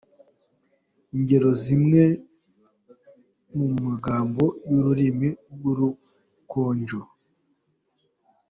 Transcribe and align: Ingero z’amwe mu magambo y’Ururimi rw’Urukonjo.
Ingero 1.17 1.49
z’amwe 1.63 2.03
mu 3.55 3.67
magambo 3.85 4.43
y’Ururimi 4.69 5.29
rw’Urukonjo. 5.51 7.01